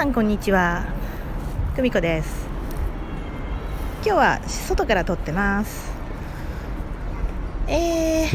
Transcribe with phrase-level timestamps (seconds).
[0.00, 0.86] さんこんにちは。
[1.76, 2.46] 久美子です。
[4.02, 5.92] 今日は外から撮ってます。
[7.68, 8.30] えー、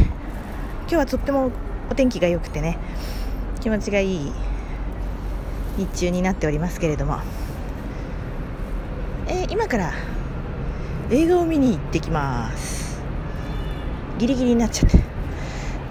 [0.82, 1.50] 今日はとっても
[1.90, 2.78] お天気が良くてね
[3.62, 4.32] 気持ちがいい
[5.76, 7.18] 日中になっておりますけれども、
[9.28, 9.92] えー、今から
[11.10, 13.02] 映画を見に行ってきます。
[14.20, 15.00] ギリギリになっちゃって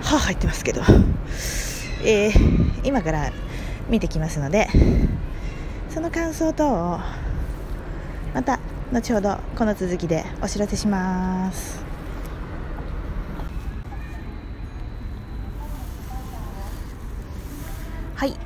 [0.03, 0.83] 歯入ってますけど、
[2.05, 2.33] えー、
[2.85, 3.33] 今から
[3.89, 4.69] 見てきますので
[5.95, 6.99] その感想等を
[8.35, 8.59] また
[8.91, 11.85] 後ほどこの続きでお知らせします。
[18.17, 18.37] はい。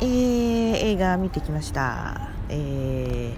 [0.00, 2.32] えー、映画見てきました。
[2.50, 3.34] え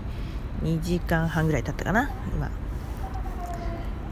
[0.64, 2.10] ー、2時間半ぐらい経ったかな？
[2.34, 2.50] 今。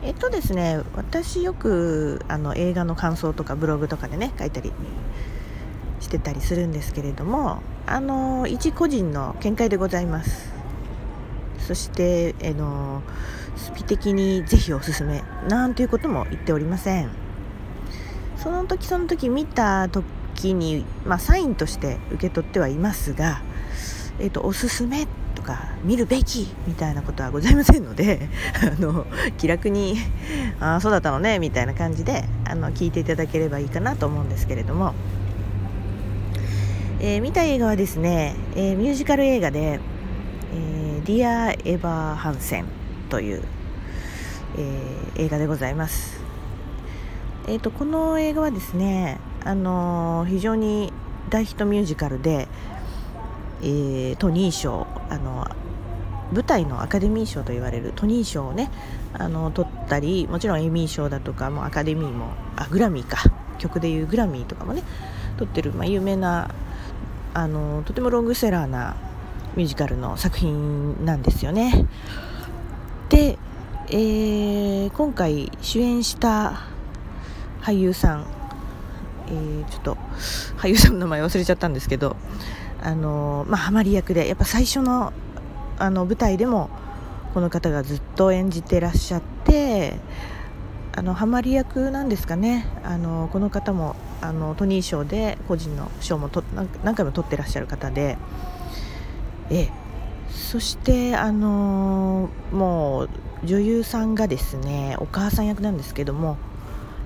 [0.05, 4.73] えっとですね私よくあの映画の感想とかブログとかでね書いたり
[6.07, 10.55] してたりするんですけれどもあの一個人の見解でございます。
[11.59, 13.03] そしてあの
[13.57, 17.11] スピ的にぜひおすすめなんていうことも言っておりません。
[18.37, 23.43] その時その時見た時に、まあ、サインとして受け取ってはいますが、
[24.21, 28.29] えっと、おすすめとか見るべきみたいなことはございませんので
[28.63, 29.07] あの
[29.39, 29.97] 気楽に
[30.61, 34.95] ああそうだったのねみたいな感じであの聞いていただければいいかなと思うんですけれども
[36.99, 39.81] えー、見た映画はですね、えー、ミュージカル映画で
[40.55, 42.65] 「えー、ディア・エヴァン・ハンセン」
[43.11, 43.43] という、
[44.57, 46.21] え映画でございます、
[47.47, 50.93] えーと、この映画はですね、あの非常に
[51.29, 52.49] 大ヒットミュージカルで、
[53.63, 55.47] えトニー賞あの
[56.33, 58.71] 舞台のアカデミー賞と言われるトニー賞をね
[59.13, 63.19] あの取ったりもちろんエミー賞だとかもアカデミーもあグラミーか。
[63.57, 64.83] 曲でいうグラミーとかもね
[65.37, 66.51] 取ってる、まあ、有名な
[67.37, 68.97] あのとてもロングセラーな
[69.57, 71.85] ミュージカルの作品なんですよね。
[73.11, 73.39] で、
[73.89, 76.63] えー、今回主演した
[77.61, 78.27] 俳優さん、
[79.29, 79.99] えー、ちょっと
[80.57, 82.17] 俳優さんの名前忘れちゃったんですけど
[82.83, 85.13] あの、まあ、ハマり役でやっぱ最初の
[85.79, 86.71] あの舞台でも
[87.35, 89.99] この方がずっと演じてらっしゃって
[90.97, 92.67] あのハマり役なんですかね。
[92.83, 96.43] あのこの方もあのトニー賞で個人の賞もと
[96.83, 98.17] 何回も取ってらっしゃる方で。
[99.51, 99.69] え
[100.31, 103.11] そしてあのもう
[103.45, 106.37] 女優さんがですねお母さん役なんですけども、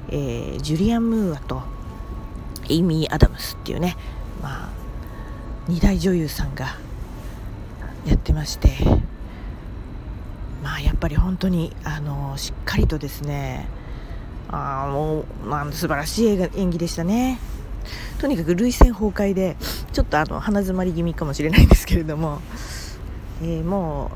[0.08, 1.62] えー、ジュリアン・ムーアと
[2.68, 3.96] エイミー・アダムスっていうね、
[4.40, 6.76] まあ、2大女優さんが
[8.06, 8.70] やってまして。
[10.62, 13.66] まあやっぱり本当にあのしっかりとですね
[14.52, 17.38] あもう、まあ、素晴らしい映画演技でしたね。
[18.18, 19.56] とにかく涙腺崩壊で
[19.92, 22.40] ちょっとあの鼻詰まり気味かもしれないんですけれども、
[23.42, 24.10] えー、も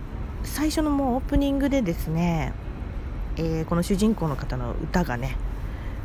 [0.44, 2.52] う最初のもうオープニングでですね、
[3.36, 5.36] えー、この主人公の方の歌がね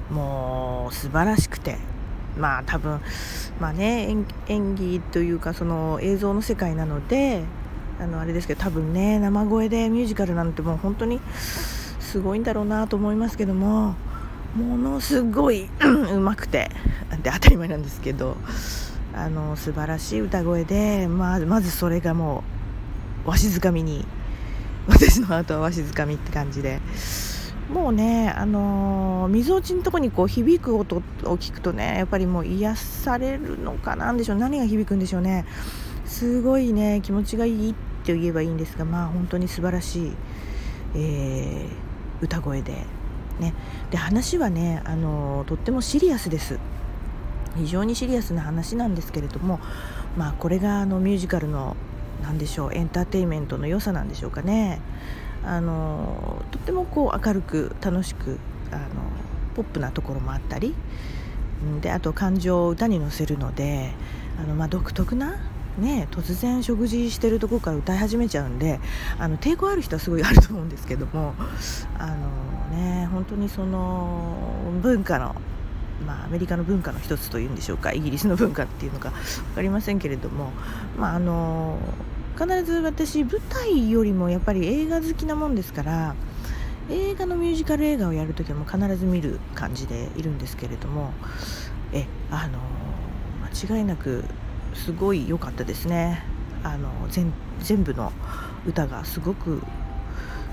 [0.09, 1.77] もう素晴らしくて
[2.37, 3.01] まあ多分
[3.59, 4.15] まあね
[4.47, 7.43] 演技というかその映像の世界なので
[7.99, 11.19] あのあれですけど多分ね生声でミュージカルなんてもう本当に
[11.99, 13.95] すごいんだろうなと思いますけども。
[14.55, 16.69] ものすごいうまくて
[17.23, 18.37] で当たり前なんですけど
[19.13, 22.43] あの素晴らしい歌声で、まあ、まずそれがも
[23.25, 24.05] うわしづかみに
[24.87, 26.79] 私の後はわしづかみって感じで
[27.69, 31.01] もうね、あの、みぞおちのとこにこう響く音を
[31.37, 35.45] 聞くとねやっぱりもう癒されるのかなんでしょう何が響くんでしょうね。
[36.05, 40.11] すごいね気持ちがいいって言えばいいんですがまあ本当に素晴らしい、
[40.95, 42.73] えー、歌声で
[43.39, 43.53] ね、
[43.91, 46.59] で話はねあのとってもシリアスです。
[47.57, 49.59] 非常にシリアスな話なんですけれども、
[50.17, 51.75] まあ、これがあのミュージカルの
[52.21, 54.79] 何でしょうエンターテインメントの良さなんでしょうかね。
[55.43, 58.39] あのとってもこう明るく楽しく
[58.71, 58.83] あの
[59.55, 60.75] ポップなところもあったり
[61.81, 63.91] であと感情を歌に乗せるので
[64.37, 65.37] あの、まあ、独特な
[65.77, 68.81] ね、突然食事してるとこから歌い始めちゃうんで
[69.17, 71.35] あの抵抗ある人はすごいあると思うんですけども
[71.97, 72.17] あの、
[72.69, 74.51] ね、本当にその
[74.81, 75.35] 文化の、
[76.05, 80.51] まあ、アメリカの文化の一つというんでしょうかイギリスの文化っていうのか分かりませんけれども、
[80.97, 81.77] まあ、あの
[82.37, 86.15] 必ず私舞台よりもやっぱり映画好きなもんですから
[86.89, 91.11] 映画のミュージカル映画をやるときも必ず見る感じでいるんですけれども
[91.91, 92.59] えあの
[93.43, 94.23] 間違いなく
[94.73, 96.23] すごい良かったですね。
[96.63, 98.11] あの全部の
[98.65, 99.61] 歌がすごく、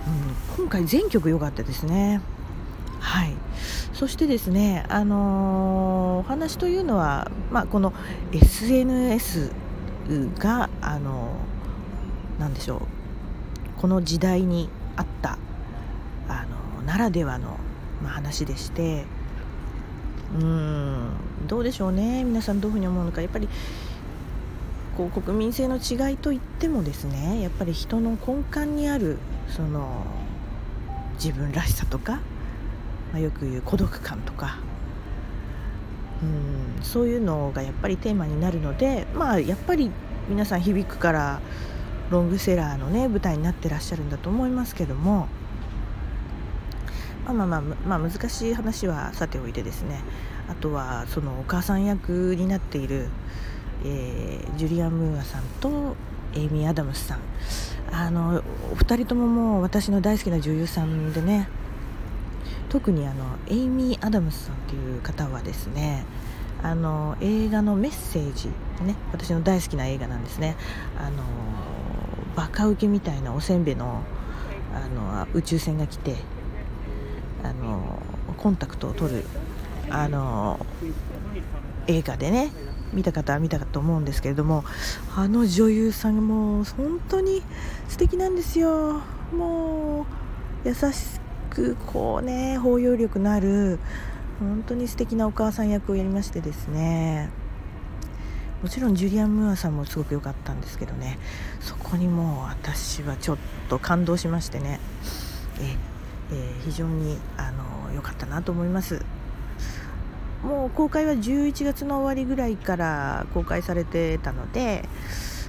[0.06, 2.20] うん、今回全曲良かったですね。
[3.00, 3.34] はい。
[3.92, 7.92] そしてですねあのー、お話というのは、まあ、この
[8.32, 9.52] SNS
[10.38, 11.36] があの
[12.38, 13.80] なんでしょう。
[13.80, 15.38] この時代にあった
[16.28, 17.58] あのならではの、
[18.02, 19.04] まあ、話でして
[20.38, 21.10] うん。
[21.46, 22.24] どうでしょうね。
[22.24, 23.22] 皆さんどういうふうに思うのか。
[23.22, 23.48] やっぱり
[24.96, 29.18] こう国民性の違いといってもですねやっぱり人の根幹にある
[29.48, 30.04] その
[31.14, 32.20] 自分らしさとか、
[33.12, 34.58] まあ、よく言う孤独感とか。
[36.22, 36.24] う
[36.80, 39.90] んそういうのがやっぱりテーマになるのでまあやっぱり
[40.30, 41.40] 皆さん響くから
[42.10, 45.28] ロングセラーのね舞台になってらっしゃるんだと思いますけども。
[47.26, 50.00] まあまあまあ、まあ、難しい話はさておいてですね。
[50.48, 53.08] あとはそのお母さん役になっている、
[53.84, 55.96] えー、ジュリアン・ムーアさんと
[56.34, 57.18] エイミー・アダムスさん。
[57.98, 61.48] あのお二人とももう私の大好きな女優さんでね。
[62.68, 66.04] 特にあのエイミー・アダムスさんっていう方はですね
[66.62, 68.48] あの映画のメッセージ、
[68.84, 70.56] ね、私の大好きな映画なんですね。
[70.98, 71.22] あの
[72.34, 74.02] バカウケみたいなおせんべいの
[74.74, 76.16] あの宇宙船が来て
[77.42, 78.02] あの
[78.36, 79.24] コンタクトを取る
[79.90, 80.64] あの
[81.86, 82.50] 映画でね
[82.92, 84.64] 見た方は見たと思うんですけれども
[85.16, 87.42] あの女優さんも本当に
[87.88, 89.00] 素敵なんですよ。
[89.32, 90.06] も
[90.64, 93.78] う優しくこうね包容力のある
[94.38, 97.30] 本当に素敵なお母さん役をやりましてですね。
[98.62, 101.18] もちろんジュリアン・ムーアさんもすごく良かったんですけどね。
[101.60, 103.38] そこにもう私はちょっ
[103.68, 104.80] と感動しましてね。
[105.60, 105.76] え、
[106.32, 109.04] えー、非常にあの良かったなと思います。
[110.46, 114.88] もう公開は11月の終わりぐらいから公開されてたので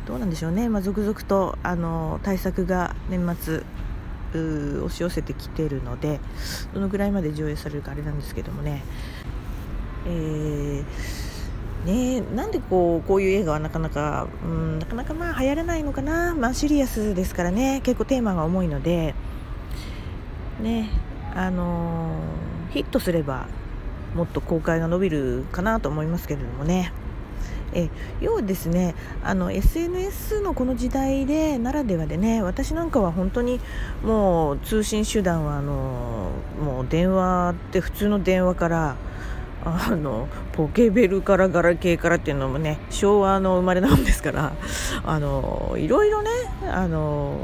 [0.08, 3.64] どうなんでしょうね、まあ、続々とあの対策が年末
[4.34, 6.20] 押し寄せてきているので
[6.74, 8.84] どのぐらいまで上映されるかあれなんですけどもね,、
[10.08, 17.82] えー、ねなんでこうこういう映画はなかなか、うん、なかなかまあ流行らないのかな、まあ、シリアスですからね。
[17.84, 19.14] 結構テーマが重いので
[20.62, 20.90] ね
[21.36, 23.48] あのー、ヒットすれば
[24.16, 26.92] もっと公開が伸びるかなと思いますけれどもね。
[27.74, 27.90] え
[28.22, 33.60] 要はですねあの SNS のこの時代でならではでね私なんかは本当に
[34.04, 36.32] もう通信手段はあの
[36.64, 38.96] もう電話って普通の電話から
[39.66, 44.54] あのポケベルからガラケーからっていうのもね昭和の生まれなんですから
[45.04, 46.30] あのいろいろね
[46.72, 47.38] あの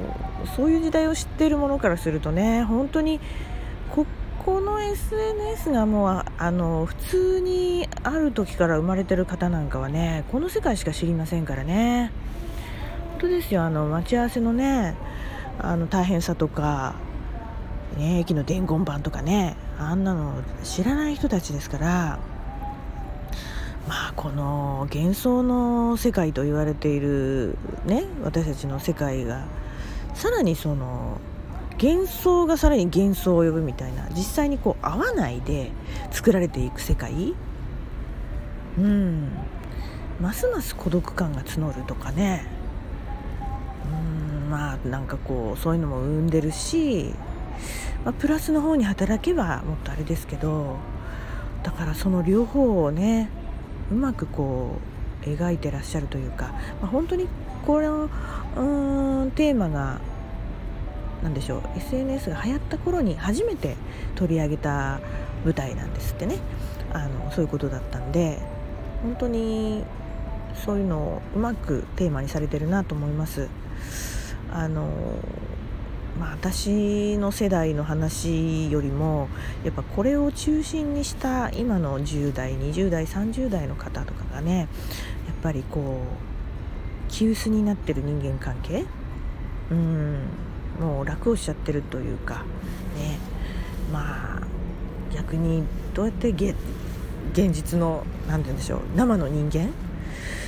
[0.55, 3.19] そういう時代を知っているものからするとね本当に
[3.91, 4.05] こ
[4.45, 12.11] この SNS がもうあの普通にある時から生まれてる方なんかはねこの世界しか知りませんからね。
[13.11, 13.63] 本当ですよ。
[13.63, 14.95] あの待ち合わせのね
[15.59, 16.95] あの大変さとか、
[17.97, 22.19] ね、駅の伝言板とかねあんなの知らない人たちですから
[23.87, 29.45] まあこの幻想の世界と言われているね私たちの世界が
[30.13, 31.19] さらにその
[31.83, 35.71] 幻想がさらに幻想を呼ぶみたいな実際にこう合わないで
[36.11, 37.35] 作られていく世界。
[38.77, 39.27] うん。
[40.21, 42.45] ますます孤独感が募るとかね。
[43.91, 44.49] うん。
[44.49, 47.13] まあなんかこうそういうのも生んでるし、
[48.05, 50.77] まあ、プラスの方に働けばもっとあれですけど
[51.63, 53.29] だからその両方をね
[53.91, 54.77] うまくこ
[55.25, 57.27] う描いてらっしゃるというか、まあ、本当に
[57.65, 58.09] これの
[58.55, 59.99] うんテーマが
[61.23, 63.75] 何でしょう SNS が流行った頃に初めて
[64.15, 64.99] 取り上げた
[65.45, 66.37] 舞台なんですってね。
[66.91, 68.37] あのそういうことだったんで
[69.01, 69.83] 本当に
[70.63, 73.49] そういうのをうまくテーマにされてるなと思います。
[74.51, 74.87] あの
[76.19, 79.29] まあ、私の世代の話よりも
[79.63, 84.67] やっぱこれを中心にした今の10代20代30代の方とかがねやっ
[85.41, 85.97] ぱりこ
[87.09, 88.85] う急須になってる人間関係？
[89.71, 90.42] うん。
[90.79, 92.43] もう楽をしちゃってるというか
[92.97, 93.17] ね。
[93.91, 94.41] まあ
[95.13, 95.63] 逆に
[95.93, 96.55] どうやって現
[97.51, 99.69] 実の何て言うんでしょう生の人間？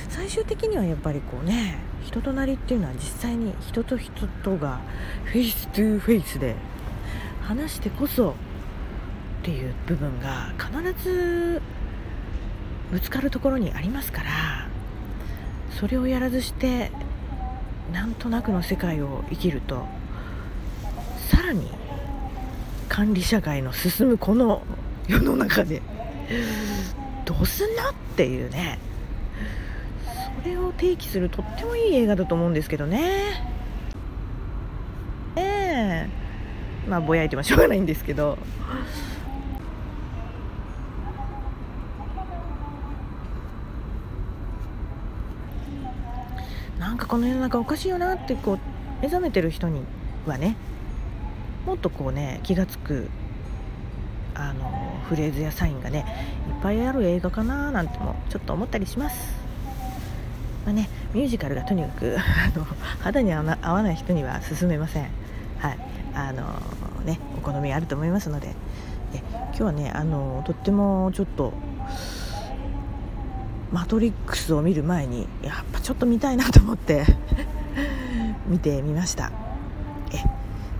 [0.08, 4.80] 最終的にはやっぱりこうね人となりっていうのは実際に人と人とが
[5.24, 6.56] face to face で
[7.42, 8.34] 話してこそっ
[9.42, 11.60] ていう部分が必ず
[12.90, 14.30] ぶつかるところにありますから
[15.78, 16.90] それをやらずして
[17.92, 19.84] なんとなくの世界を生きると
[21.28, 21.70] さらに
[22.88, 24.62] 管理社会の進むこの
[25.08, 25.82] 世の中で
[27.24, 28.78] どうすんのっていうね。
[30.42, 33.42] それを提起するとってもいい映画だと思うんですけどね。
[35.34, 36.08] ええ。
[36.88, 38.38] まあぼやいてもしょうがないんですけど。
[46.78, 48.58] なんかこの世の中おかしいよなってこう
[49.02, 49.82] 目覚めてる人に
[50.26, 50.56] はね
[51.66, 53.08] もっとこうね気が付く
[54.34, 56.06] あのフレーズやサインがね
[56.48, 59.46] いっぱいある映画かななんてもちょっと思ったりします。
[60.64, 62.66] まあね、ミュージカルがとにかく あの
[63.00, 65.02] 肌に合わない人には勧めません。
[65.58, 65.78] はい
[66.14, 66.44] あの
[67.04, 68.48] ね、お好みあると思いますので
[69.12, 71.52] で今日はねあのとってもちょっと
[73.72, 77.04] マトリックスを見る前にやっぱちょっと見たいなと思って
[78.48, 79.30] 見てみました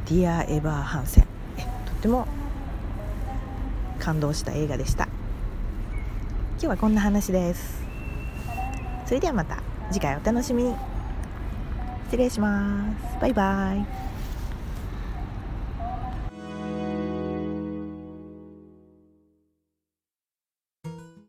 [0.08, 1.28] ディア・エヴァー・ハンセンと
[1.92, 2.28] っても
[3.98, 5.08] 感動した映画でした。
[6.52, 7.82] 今日はこんな話です。
[9.04, 9.58] それではまた
[9.90, 10.76] 次回お楽しみに。
[12.04, 12.84] 失礼しま
[13.16, 13.20] す。
[13.20, 14.05] バイバイ。